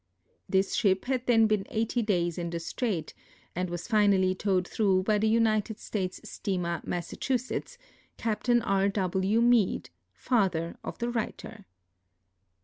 [0.49, 3.13] This ship had then been 80 days in the strait,
[3.55, 7.77] and was finally towed through by the United States steamer M(iss(ichi( sells,
[8.17, 8.89] Captain R.
[8.89, 9.41] W.
[9.41, 11.65] Meade, father of tlie writer.